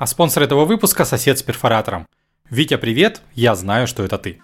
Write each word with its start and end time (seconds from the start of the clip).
А 0.00 0.06
спонсор 0.06 0.44
этого 0.44 0.64
выпуска– 0.64 1.04
сосед 1.04 1.38
с 1.38 1.42
перфоратором. 1.42 2.06
Витя, 2.48 2.78
привет, 2.78 3.20
я 3.34 3.54
знаю, 3.54 3.86
что 3.86 4.02
это 4.02 4.16
ты. 4.16 4.40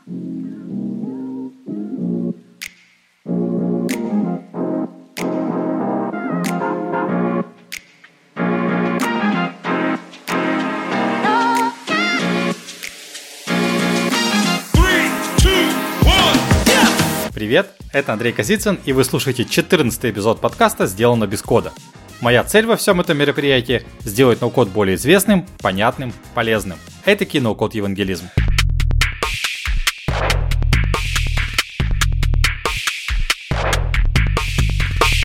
Привет, 17.32 17.70
это 17.95 18.12
Андрей 18.12 18.32
Козицын, 18.34 18.79
и 18.84 18.93
вы 18.93 19.04
слушаете 19.04 19.46
14 19.46 20.04
эпизод 20.04 20.38
подкаста 20.38 20.86
«Сделано 20.86 21.27
без 21.27 21.41
кода». 21.41 21.73
Моя 22.23 22.43
цель 22.45 22.65
во 22.65 22.77
всем 22.77 23.01
этом 23.01 23.19
мероприятии– 23.19 23.83
сделать 24.01 24.41
ноу-код 24.41 24.69
более 24.69 24.97
известным, 24.97 25.47
понятным, 25.61 26.15
полезным. 26.34 26.79
Это 27.05 27.27
ноу-код 27.41 27.74
евангелизм. 27.74 28.30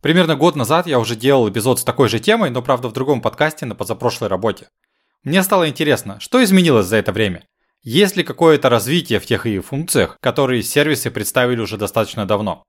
Примерно 0.02 0.36
год 0.36 0.58
назад 0.58 0.86
я 0.86 1.00
уже 1.00 1.16
делал 1.16 1.48
эпизод 1.48 1.80
с 1.80 1.86
такой 1.86 2.10
же 2.10 2.20
темой, 2.20 2.50
но 2.50 2.62
правда 2.62 2.90
в 2.90 2.94
другом 2.94 3.22
подкасте 3.22 3.66
на 3.66 3.74
позапрошлой 3.74 4.28
работе. 4.28 4.68
Мне 5.24 5.44
стало 5.44 5.70
интересно, 5.70 6.20
что 6.20 6.44
изменилось 6.44 6.88
за 6.88 6.98
это 6.98 7.14
время? 7.14 7.46
Есть 7.84 8.18
ли 8.18 8.24
какое-то 8.24 8.68
развитие 8.68 9.20
в 9.20 9.26
тех 9.26 9.46
и 9.46 9.60
функциях, 9.60 10.18
которые 10.20 10.62
сервисы 10.62 11.10
представили 11.10 11.62
уже 11.62 11.78
достаточно 11.78 12.26
давно? 12.26 12.64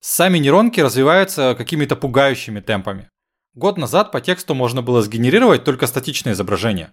Сами 0.00 0.38
нейронки 0.38 0.80
развиваются 0.80 1.54
какими-то 1.58 1.94
пугающими 1.94 2.60
темпами. 2.60 3.09
Год 3.54 3.78
назад 3.78 4.12
по 4.12 4.20
тексту 4.20 4.54
можно 4.54 4.80
было 4.80 5.02
сгенерировать 5.02 5.64
только 5.64 5.88
статичное 5.88 6.34
изображение. 6.34 6.92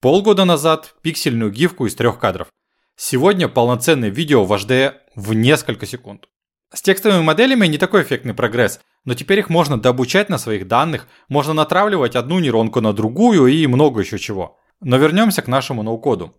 Полгода 0.00 0.46
назад 0.46 0.94
пиксельную 1.02 1.50
гифку 1.50 1.84
из 1.84 1.94
трех 1.94 2.18
кадров. 2.18 2.48
Сегодня 2.96 3.48
полноценное 3.48 4.08
видео 4.08 4.46
в 4.46 4.52
HD 4.52 4.94
в 5.14 5.34
несколько 5.34 5.84
секунд. 5.84 6.26
С 6.72 6.80
текстовыми 6.80 7.22
моделями 7.22 7.66
не 7.66 7.76
такой 7.76 8.02
эффектный 8.02 8.32
прогресс, 8.32 8.80
но 9.04 9.14
теперь 9.14 9.40
их 9.40 9.50
можно 9.50 9.78
дообучать 9.78 10.30
на 10.30 10.38
своих 10.38 10.66
данных, 10.68 11.06
можно 11.28 11.52
натравливать 11.52 12.16
одну 12.16 12.38
нейронку 12.38 12.80
на 12.80 12.94
другую 12.94 13.48
и 13.48 13.66
много 13.66 14.00
еще 14.00 14.18
чего. 14.18 14.58
Но 14.80 14.96
вернемся 14.96 15.42
к 15.42 15.48
нашему 15.48 15.82
ноу-коду. 15.82 16.34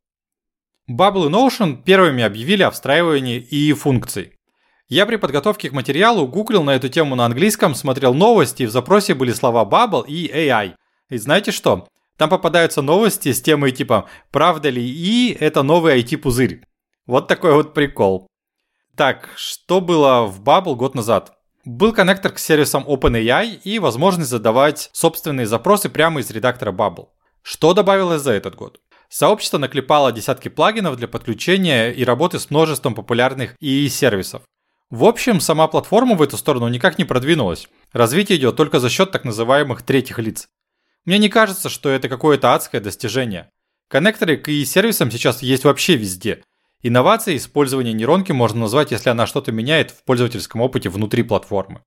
Bubble 0.89 1.27
и 1.27 1.29
Notion 1.29 1.83
первыми 1.83 2.23
объявили 2.23 2.63
о 2.63 2.71
встраивании 2.71 3.37
и 3.37 3.73
функций. 3.73 4.39
Я 4.91 5.05
при 5.05 5.15
подготовке 5.15 5.69
к 5.69 5.71
материалу 5.71 6.27
гуглил 6.27 6.63
на 6.63 6.71
эту 6.71 6.89
тему 6.89 7.15
на 7.15 7.25
английском, 7.25 7.75
смотрел 7.75 8.13
новости, 8.13 8.63
и 8.63 8.65
в 8.65 8.71
запросе 8.71 9.13
были 9.13 9.31
слова 9.31 9.63
Bubble 9.63 10.05
и 10.05 10.29
AI. 10.29 10.73
И 11.09 11.17
знаете 11.17 11.53
что? 11.53 11.87
Там 12.17 12.29
попадаются 12.29 12.81
новости 12.81 13.31
с 13.31 13.41
темой 13.41 13.71
типа 13.71 14.09
«Правда 14.31 14.69
ли 14.69 14.85
И 14.85 15.31
это 15.39 15.63
новый 15.63 16.01
IT-пузырь?» 16.01 16.65
Вот 17.05 17.29
такой 17.29 17.53
вот 17.53 17.73
прикол. 17.73 18.27
Так, 18.97 19.29
что 19.37 19.79
было 19.79 20.25
в 20.25 20.41
Bubble 20.43 20.75
год 20.75 20.93
назад? 20.93 21.37
Был 21.63 21.93
коннектор 21.93 22.33
к 22.33 22.37
сервисам 22.37 22.83
OpenAI 22.85 23.61
и 23.63 23.79
возможность 23.79 24.29
задавать 24.29 24.89
собственные 24.91 25.47
запросы 25.47 25.87
прямо 25.87 26.19
из 26.19 26.29
редактора 26.31 26.73
Bubble. 26.73 27.07
Что 27.43 27.73
добавилось 27.73 28.23
за 28.23 28.33
этот 28.33 28.55
год? 28.55 28.81
Сообщество 29.07 29.57
наклепало 29.57 30.11
десятки 30.11 30.49
плагинов 30.49 30.97
для 30.97 31.07
подключения 31.07 31.91
и 31.91 32.03
работы 32.03 32.39
с 32.39 32.49
множеством 32.49 32.93
популярных 32.93 33.55
ИИ-сервисов. 33.61 34.41
В 34.91 35.05
общем, 35.05 35.39
сама 35.39 35.69
платформа 35.69 36.15
в 36.15 36.21
эту 36.21 36.35
сторону 36.35 36.67
никак 36.67 36.97
не 36.97 37.05
продвинулась. 37.05 37.69
Развитие 37.93 38.37
идет 38.37 38.57
только 38.57 38.81
за 38.81 38.89
счет 38.89 39.11
так 39.11 39.23
называемых 39.23 39.83
третьих 39.83 40.19
лиц. 40.19 40.49
Мне 41.05 41.17
не 41.17 41.29
кажется, 41.29 41.69
что 41.69 41.89
это 41.89 42.09
какое-то 42.09 42.53
адское 42.53 42.81
достижение. 42.81 43.49
Коннекторы 43.87 44.35
к 44.35 44.49
ИИ-сервисам 44.49 45.09
сейчас 45.09 45.41
есть 45.41 45.63
вообще 45.63 45.95
везде. 45.95 46.43
Инновацией 46.83 47.37
использования 47.37 47.93
нейронки 47.93 48.33
можно 48.33 48.61
назвать, 48.61 48.91
если 48.91 49.09
она 49.09 49.27
что-то 49.27 49.53
меняет 49.53 49.91
в 49.91 50.03
пользовательском 50.03 50.59
опыте 50.59 50.89
внутри 50.89 51.23
платформы. 51.23 51.81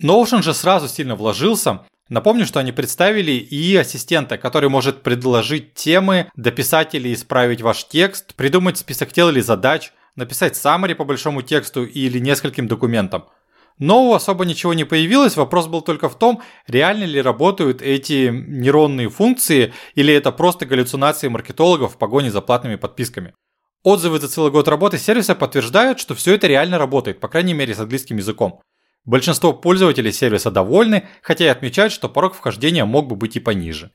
Notion 0.00 0.42
же 0.42 0.54
сразу 0.54 0.88
сильно 0.88 1.16
вложился, 1.16 1.80
Напомню, 2.08 2.46
что 2.46 2.58
они 2.58 2.72
представили 2.72 3.32
и 3.32 3.76
ассистента, 3.76 4.38
который 4.38 4.70
может 4.70 5.02
предложить 5.02 5.74
темы, 5.74 6.30
дописать 6.36 6.94
или 6.94 7.12
исправить 7.12 7.60
ваш 7.60 7.86
текст, 7.86 8.34
придумать 8.34 8.78
список 8.78 9.12
дел 9.12 9.28
или 9.28 9.40
задач, 9.40 9.92
написать 10.18 10.54
summary 10.54 10.94
по 10.94 11.04
большому 11.04 11.42
тексту 11.42 11.84
или 11.84 12.18
нескольким 12.18 12.68
документам. 12.68 13.24
Нового 13.78 14.16
особо 14.16 14.44
ничего 14.44 14.74
не 14.74 14.84
появилось, 14.84 15.36
вопрос 15.36 15.68
был 15.68 15.82
только 15.82 16.08
в 16.08 16.18
том, 16.18 16.42
реально 16.66 17.04
ли 17.04 17.22
работают 17.22 17.80
эти 17.80 18.28
нейронные 18.28 19.08
функции 19.08 19.72
или 19.94 20.12
это 20.12 20.32
просто 20.32 20.66
галлюцинации 20.66 21.28
маркетологов 21.28 21.94
в 21.94 21.96
погоне 21.96 22.32
за 22.32 22.40
платными 22.40 22.74
подписками. 22.74 23.34
Отзывы 23.84 24.18
за 24.18 24.28
целый 24.28 24.50
год 24.50 24.66
работы 24.66 24.98
сервиса 24.98 25.36
подтверждают, 25.36 26.00
что 26.00 26.16
все 26.16 26.34
это 26.34 26.48
реально 26.48 26.78
работает, 26.78 27.20
по 27.20 27.28
крайней 27.28 27.54
мере 27.54 27.72
с 27.72 27.78
английским 27.78 28.16
языком. 28.16 28.60
Большинство 29.04 29.52
пользователей 29.52 30.10
сервиса 30.10 30.50
довольны, 30.50 31.06
хотя 31.22 31.44
и 31.44 31.48
отмечают, 31.48 31.92
что 31.92 32.08
порог 32.08 32.34
вхождения 32.34 32.84
мог 32.84 33.06
бы 33.06 33.14
быть 33.14 33.36
и 33.36 33.40
пониже. 33.40 33.92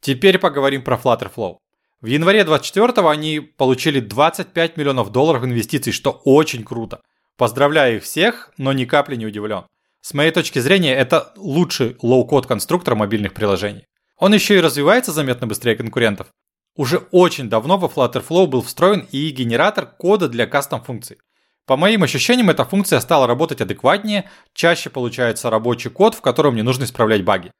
Теперь 0.00 0.38
поговорим 0.38 0.84
про 0.84 0.96
Flutterflow. 0.96 1.56
В 2.02 2.06
январе 2.06 2.44
24 2.44 3.06
они 3.10 3.40
получили 3.40 4.00
25 4.00 4.78
миллионов 4.78 5.12
долларов 5.12 5.44
инвестиций, 5.44 5.92
что 5.92 6.10
очень 6.24 6.64
круто. 6.64 7.02
Поздравляю 7.36 7.96
их 7.96 8.04
всех, 8.04 8.52
но 8.56 8.72
ни 8.72 8.86
капли 8.86 9.16
не 9.16 9.26
удивлен. 9.26 9.64
С 10.00 10.14
моей 10.14 10.30
точки 10.30 10.60
зрения, 10.60 10.94
это 10.94 11.34
лучший 11.36 11.96
low-code 12.00 12.46
конструктор 12.46 12.94
мобильных 12.94 13.34
приложений. 13.34 13.84
Он 14.16 14.32
еще 14.32 14.56
и 14.56 14.60
развивается 14.60 15.12
заметно 15.12 15.46
быстрее 15.46 15.76
конкурентов. 15.76 16.28
Уже 16.74 16.98
очень 17.10 17.50
давно 17.50 17.76
во 17.76 17.88
FlutterFlow 17.88 18.46
был 18.46 18.62
встроен 18.62 19.06
и 19.12 19.28
генератор 19.28 19.84
кода 19.84 20.28
для 20.28 20.46
custom 20.46 20.73
-функций. 20.73 21.18
По 21.66 21.76
моим 21.76 22.02
ощущениям, 22.02 22.48
эта 22.48 22.64
функция 22.64 23.00
стала 23.00 23.26
работать 23.26 23.60
адекватнее, 23.60 24.30
чаще 24.54 24.88
получается 24.88 25.50
рабочий 25.50 25.90
код, 25.90 26.14
в 26.14 26.22
котором 26.22 26.56
не 26.56 26.62
нужно 26.62 26.84
исправлять 26.84 27.24
баги. 27.24 27.52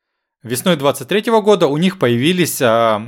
Весной 0.42 0.76
2023 0.76 1.30
года 1.42 1.66
у 1.66 1.76
них 1.76 1.98
появились 1.98 2.62
э, 2.62 3.00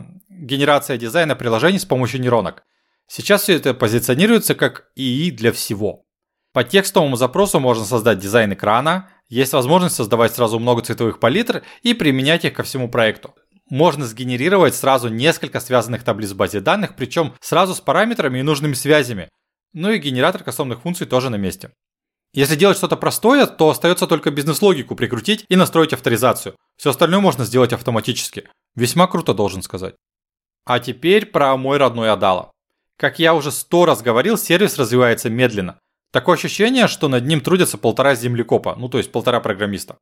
генерация 0.42 0.98
дизайна 0.98 1.36
приложений 1.36 1.78
с 1.78 1.84
помощью 1.84 2.20
нейронок. 2.20 2.64
Сейчас 3.06 3.42
все 3.42 3.54
это 3.54 3.74
позиционируется 3.74 4.54
как 4.54 4.90
ИИ 4.96 5.30
для 5.30 5.52
всего. 5.52 6.04
По 6.52 6.64
текстовому 6.64 7.16
запросу 7.16 7.60
можно 7.60 7.84
создать 7.84 8.18
дизайн 8.18 8.52
экрана, 8.52 9.08
есть 9.28 9.52
возможность 9.52 9.94
создавать 9.94 10.34
сразу 10.34 10.58
много 10.58 10.82
цветовых 10.82 11.18
палитр 11.20 11.62
и 11.82 11.94
применять 11.94 12.44
их 12.44 12.54
ко 12.54 12.62
всему 12.62 12.90
проекту. 12.90 13.34
Можно 13.70 14.04
сгенерировать 14.04 14.74
сразу 14.74 15.08
несколько 15.08 15.60
связанных 15.60 16.02
таблиц 16.02 16.32
в 16.32 16.36
базе 16.36 16.60
данных, 16.60 16.94
причем 16.96 17.34
сразу 17.40 17.74
с 17.74 17.80
параметрами 17.80 18.40
и 18.40 18.42
нужными 18.42 18.74
связями, 18.74 19.28
ну 19.72 19.90
и 19.90 19.98
генератор 19.98 20.42
кастомных 20.42 20.82
функций 20.82 21.06
тоже 21.06 21.30
на 21.30 21.36
месте. 21.36 21.70
Если 22.34 22.56
делать 22.56 22.76
что-то 22.76 22.96
простое, 22.96 23.46
то 23.46 23.70
остается 23.70 24.06
только 24.06 24.30
бизнес-логику 24.30 24.96
прикрутить 24.96 25.44
и 25.48 25.56
настроить 25.56 25.92
авторизацию. 25.92 26.56
Все 26.76 26.90
остальное 26.90 27.20
можно 27.20 27.44
сделать 27.44 27.72
автоматически. 27.72 28.48
Весьма 28.74 29.06
круто, 29.06 29.34
должен 29.34 29.62
сказать. 29.62 29.94
А 30.64 30.78
теперь 30.78 31.26
про 31.26 31.56
мой 31.56 31.78
родной 31.78 32.10
Адала. 32.10 32.50
Как 32.96 33.18
я 33.18 33.34
уже 33.34 33.50
сто 33.50 33.84
раз 33.84 34.02
говорил, 34.02 34.38
сервис 34.38 34.78
развивается 34.78 35.28
медленно. 35.28 35.78
Такое 36.12 36.36
ощущение, 36.36 36.86
что 36.86 37.08
над 37.08 37.26
ним 37.26 37.40
трудятся 37.40 37.78
полтора 37.78 38.14
землекопа, 38.14 38.76
ну 38.76 38.88
то 38.88 38.98
есть 38.98 39.10
полтора 39.10 39.40
программиста. 39.40 39.96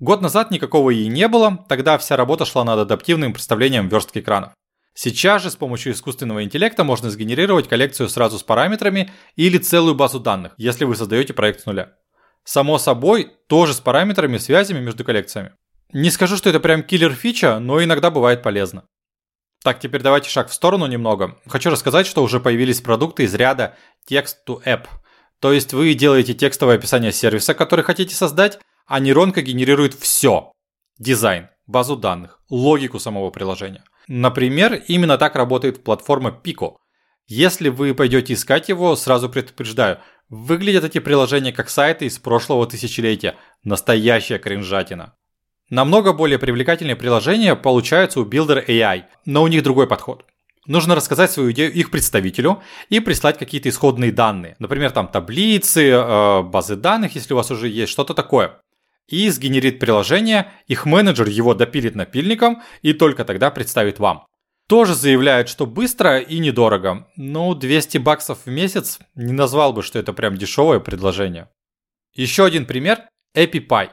Год 0.00 0.20
назад 0.20 0.50
никакого 0.50 0.90
и 0.90 1.06
не 1.06 1.28
было, 1.28 1.64
тогда 1.68 1.96
вся 1.96 2.16
работа 2.16 2.44
шла 2.44 2.64
над 2.64 2.80
адаптивным 2.80 3.32
представлением 3.32 3.88
верстки 3.88 4.18
экранов. 4.18 4.52
Сейчас 4.94 5.42
же 5.42 5.50
с 5.50 5.56
помощью 5.56 5.92
искусственного 5.92 6.44
интеллекта 6.44 6.84
можно 6.84 7.08
сгенерировать 7.08 7.68
коллекцию 7.68 8.08
сразу 8.08 8.38
с 8.38 8.42
параметрами 8.42 9.10
или 9.36 9.56
целую 9.56 9.94
базу 9.94 10.20
данных, 10.20 10.52
если 10.58 10.84
вы 10.84 10.96
создаете 10.96 11.32
проект 11.32 11.60
с 11.60 11.66
нуля. 11.66 11.94
Само 12.44 12.76
собой, 12.78 13.30
тоже 13.46 13.72
с 13.72 13.80
параметрами 13.80 14.36
связями 14.36 14.80
между 14.80 15.04
коллекциями. 15.04 15.52
Не 15.92 16.10
скажу, 16.10 16.36
что 16.36 16.50
это 16.50 16.60
прям 16.60 16.82
киллер 16.82 17.14
фича, 17.14 17.58
но 17.60 17.82
иногда 17.82 18.10
бывает 18.10 18.42
полезно. 18.42 18.84
Так, 19.62 19.78
теперь 19.78 20.02
давайте 20.02 20.28
шаг 20.28 20.48
в 20.48 20.54
сторону 20.54 20.86
немного. 20.86 21.38
Хочу 21.46 21.70
рассказать, 21.70 22.06
что 22.06 22.22
уже 22.22 22.40
появились 22.40 22.80
продукты 22.80 23.24
из 23.24 23.34
ряда 23.34 23.76
Text 24.10 24.36
to 24.46 24.62
App. 24.64 24.86
То 25.38 25.52
есть 25.52 25.72
вы 25.72 25.94
делаете 25.94 26.34
текстовое 26.34 26.76
описание 26.76 27.12
сервиса, 27.12 27.54
который 27.54 27.84
хотите 27.84 28.14
создать, 28.14 28.58
а 28.86 28.98
нейронка 28.98 29.42
генерирует 29.42 29.94
все. 29.94 30.52
Дизайн, 30.98 31.48
базу 31.66 31.96
данных, 31.96 32.40
логику 32.50 32.98
самого 32.98 33.30
приложения. 33.30 33.84
Например, 34.08 34.74
именно 34.88 35.16
так 35.16 35.36
работает 35.36 35.84
платформа 35.84 36.36
Pico. 36.44 36.76
Если 37.26 37.68
вы 37.68 37.94
пойдете 37.94 38.34
искать 38.34 38.68
его, 38.68 38.96
сразу 38.96 39.28
предупреждаю, 39.28 39.98
выглядят 40.28 40.84
эти 40.84 40.98
приложения 40.98 41.52
как 41.52 41.70
сайты 41.70 42.06
из 42.06 42.18
прошлого 42.18 42.66
тысячелетия. 42.66 43.36
Настоящая 43.62 44.38
кринжатина. 44.38 45.14
Намного 45.72 46.12
более 46.12 46.38
привлекательные 46.38 46.96
приложения 46.96 47.56
получаются 47.56 48.20
у 48.20 48.26
Builder 48.26 48.62
AI, 48.66 49.04
но 49.24 49.42
у 49.42 49.48
них 49.48 49.62
другой 49.62 49.86
подход. 49.86 50.26
Нужно 50.66 50.94
рассказать 50.94 51.30
свою 51.30 51.50
идею 51.52 51.72
их 51.72 51.90
представителю 51.90 52.62
и 52.90 53.00
прислать 53.00 53.38
какие-то 53.38 53.70
исходные 53.70 54.12
данные. 54.12 54.54
Например, 54.58 54.90
там 54.90 55.08
таблицы, 55.08 55.88
э, 55.88 56.42
базы 56.42 56.76
данных, 56.76 57.14
если 57.14 57.32
у 57.32 57.38
вас 57.38 57.50
уже 57.50 57.68
есть, 57.68 57.90
что-то 57.90 58.12
такое 58.12 58.58
и 59.08 59.30
сгенерит 59.30 59.78
приложение, 59.78 60.52
их 60.66 60.84
менеджер 60.84 61.26
его 61.26 61.54
допилит 61.54 61.94
напильником 61.94 62.60
и 62.82 62.92
только 62.92 63.24
тогда 63.24 63.50
представит 63.50 63.98
вам. 63.98 64.26
тоже 64.68 64.94
заявляют, 64.94 65.48
что 65.48 65.64
быстро 65.64 66.18
и 66.18 66.38
недорого. 66.38 67.08
Ну, 67.16 67.54
200 67.54 67.96
баксов 67.96 68.40
в 68.44 68.50
месяц 68.50 68.98
не 69.14 69.32
назвал 69.32 69.72
бы, 69.72 69.82
что 69.82 69.98
это 69.98 70.12
прям 70.12 70.36
дешевое 70.36 70.80
предложение. 70.80 71.48
Еще 72.14 72.44
один 72.44 72.66
пример– 72.66 73.08
EpiPy. 73.36 73.90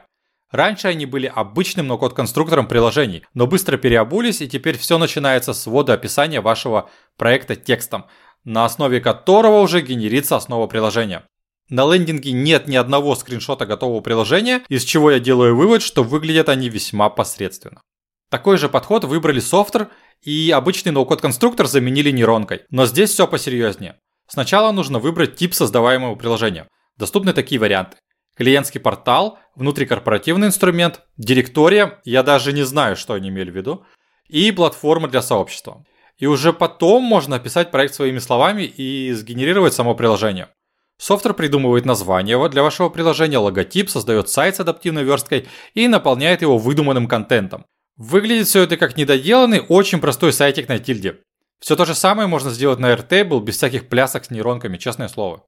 Раньше 0.50 0.88
они 0.88 1.06
были 1.06 1.32
обычным 1.32 1.86
ноу-код 1.86 2.12
конструктором 2.12 2.66
приложений, 2.66 3.24
но 3.34 3.46
быстро 3.46 3.76
переобулись 3.76 4.40
и 4.40 4.48
теперь 4.48 4.76
все 4.76 4.98
начинается 4.98 5.52
с 5.52 5.66
ввода 5.66 5.92
описания 5.92 6.40
вашего 6.40 6.90
проекта 7.16 7.54
текстом, 7.54 8.06
на 8.42 8.64
основе 8.64 9.00
которого 9.00 9.60
уже 9.60 9.80
генерится 9.80 10.36
основа 10.36 10.66
приложения. 10.66 11.24
На 11.68 11.84
лендинге 11.86 12.32
нет 12.32 12.66
ни 12.66 12.74
одного 12.74 13.14
скриншота 13.14 13.64
готового 13.64 14.00
приложения, 14.00 14.62
из 14.68 14.82
чего 14.82 15.12
я 15.12 15.20
делаю 15.20 15.54
вывод, 15.54 15.82
что 15.82 16.02
выглядят 16.02 16.48
они 16.48 16.68
весьма 16.68 17.10
посредственно. 17.10 17.80
Такой 18.28 18.58
же 18.58 18.68
подход 18.68 19.04
выбрали 19.04 19.38
софтер 19.38 19.88
и 20.22 20.50
обычный 20.50 20.90
ноу-код 20.90 21.20
конструктор 21.20 21.68
заменили 21.68 22.10
нейронкой, 22.10 22.62
но 22.70 22.86
здесь 22.86 23.10
все 23.10 23.28
посерьезнее. 23.28 24.00
Сначала 24.26 24.72
нужно 24.72 24.98
выбрать 24.98 25.36
тип 25.36 25.54
создаваемого 25.54 26.16
приложения. 26.16 26.66
Доступны 26.96 27.32
такие 27.32 27.60
варианты 27.60 27.96
клиентский 28.40 28.80
портал, 28.80 29.38
внутрикорпоративный 29.54 30.46
инструмент, 30.46 31.02
директория, 31.18 32.00
я 32.06 32.22
даже 32.22 32.54
не 32.54 32.62
знаю, 32.62 32.96
что 32.96 33.12
они 33.12 33.28
имели 33.28 33.50
в 33.50 33.54
виду, 33.54 33.84
и 34.28 34.50
платформа 34.50 35.08
для 35.08 35.20
сообщества. 35.20 35.84
И 36.16 36.24
уже 36.24 36.54
потом 36.54 37.02
можно 37.02 37.36
описать 37.36 37.70
проект 37.70 37.92
своими 37.92 38.18
словами 38.18 38.62
и 38.62 39.12
сгенерировать 39.12 39.74
само 39.74 39.94
приложение. 39.94 40.48
Софтвер 40.96 41.34
придумывает 41.34 41.84
название 41.84 42.48
для 42.48 42.62
вашего 42.62 42.88
приложения, 42.88 43.36
логотип, 43.36 43.90
создает 43.90 44.30
сайт 44.30 44.56
с 44.56 44.60
адаптивной 44.60 45.04
версткой 45.04 45.46
и 45.74 45.86
наполняет 45.86 46.40
его 46.40 46.56
выдуманным 46.56 47.08
контентом. 47.08 47.66
Выглядит 47.98 48.46
все 48.46 48.62
это 48.62 48.78
как 48.78 48.96
недоделанный, 48.96 49.60
очень 49.60 50.00
простой 50.00 50.32
сайтик 50.32 50.66
на 50.66 50.78
тильде. 50.78 51.18
Все 51.60 51.76
то 51.76 51.84
же 51.84 51.94
самое 51.94 52.26
можно 52.26 52.48
сделать 52.48 52.78
на 52.78 52.94
Airtable 52.94 53.42
без 53.42 53.58
всяких 53.58 53.90
плясок 53.90 54.24
с 54.24 54.30
нейронками, 54.30 54.78
честное 54.78 55.08
слово. 55.08 55.44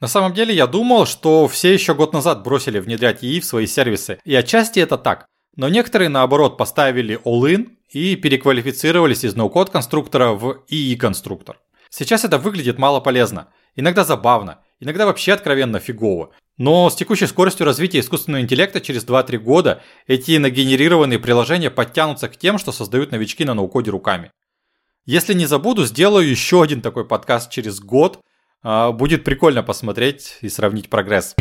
На 0.00 0.08
самом 0.08 0.32
деле 0.32 0.54
я 0.54 0.66
думал, 0.66 1.04
что 1.04 1.46
все 1.46 1.74
еще 1.74 1.94
год 1.94 2.14
назад 2.14 2.42
бросили 2.42 2.78
внедрять 2.78 3.22
ИИ 3.22 3.40
в 3.40 3.44
свои 3.44 3.66
сервисы, 3.66 4.18
и 4.24 4.34
отчасти 4.34 4.80
это 4.80 4.96
так. 4.96 5.26
Но 5.56 5.68
некоторые 5.68 6.08
наоборот 6.08 6.56
поставили 6.56 7.20
all-in 7.24 7.76
и 7.90 8.16
переквалифицировались 8.16 9.24
из 9.24 9.36
ноу-код 9.36 9.68
конструктора 9.68 10.32
в 10.32 10.64
ИИ-конструктор. 10.68 11.58
Сейчас 11.90 12.24
это 12.24 12.38
выглядит 12.38 12.78
мало 12.78 13.00
полезно, 13.00 13.48
иногда 13.76 14.04
забавно, 14.04 14.60
иногда 14.78 15.04
вообще 15.04 15.32
откровенно 15.32 15.80
фигово. 15.80 16.30
Но 16.56 16.88
с 16.88 16.94
текущей 16.94 17.26
скоростью 17.26 17.66
развития 17.66 18.00
искусственного 18.00 18.42
интеллекта 18.42 18.80
через 18.80 19.04
2-3 19.04 19.38
года 19.38 19.82
эти 20.06 20.36
нагенерированные 20.38 21.18
приложения 21.18 21.70
подтянутся 21.70 22.28
к 22.28 22.36
тем, 22.36 22.58
что 22.58 22.72
создают 22.72 23.10
новички 23.10 23.44
на 23.44 23.54
ноу-коде 23.54 23.90
руками. 23.90 24.30
Если 25.04 25.34
не 25.34 25.46
забуду, 25.46 25.84
сделаю 25.84 26.28
еще 26.28 26.62
один 26.62 26.80
такой 26.80 27.06
подкаст 27.06 27.50
через 27.50 27.80
год, 27.80 28.20
будет 28.62 29.24
прикольно 29.24 29.62
посмотреть 29.62 30.38
и 30.40 30.48
сравнить 30.48 30.88
прогресс. 30.88 31.34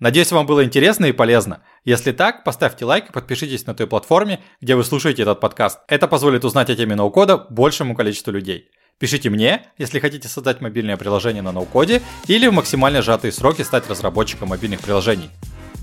Надеюсь, 0.00 0.32
вам 0.32 0.46
было 0.46 0.64
интересно 0.64 1.04
и 1.04 1.12
полезно. 1.12 1.62
Если 1.84 2.12
так, 2.12 2.42
поставьте 2.42 2.86
лайк 2.86 3.10
и 3.10 3.12
подпишитесь 3.12 3.66
на 3.66 3.74
той 3.74 3.86
платформе, 3.86 4.40
где 4.62 4.74
вы 4.74 4.82
слушаете 4.82 5.22
этот 5.22 5.40
подкаст. 5.40 5.80
Это 5.88 6.08
позволит 6.08 6.42
узнать 6.42 6.70
о 6.70 6.74
теме 6.74 6.96
ноу-кода 6.96 7.36
большему 7.36 7.94
количеству 7.94 8.32
людей. 8.32 8.70
Пишите 8.98 9.28
мне, 9.28 9.66
если 9.76 9.98
хотите 9.98 10.26
создать 10.26 10.62
мобильное 10.62 10.96
приложение 10.96 11.42
на 11.42 11.52
ноу-коде 11.52 12.00
или 12.28 12.46
в 12.46 12.52
максимально 12.52 13.02
сжатые 13.02 13.32
сроки 13.32 13.60
стать 13.60 13.88
разработчиком 13.90 14.48
мобильных 14.48 14.80
приложений. 14.80 15.30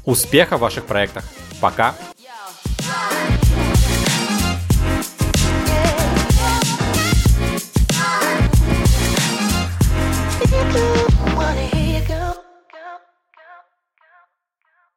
Успеха 0.04 0.58
в 0.58 0.62
ваших 0.62 0.86
проектах. 0.86 1.24
Пока! 1.62 1.94